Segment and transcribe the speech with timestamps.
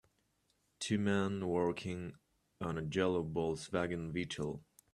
[0.79, 2.17] Two men working
[2.59, 4.63] on a yellow Volkswagen beetle.